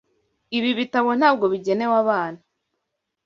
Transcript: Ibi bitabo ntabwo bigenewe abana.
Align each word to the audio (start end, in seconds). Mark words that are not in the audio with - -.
Ibi 0.57 0.71
bitabo 0.79 1.09
ntabwo 1.19 1.45
bigenewe 1.53 1.95
abana. 2.03 2.39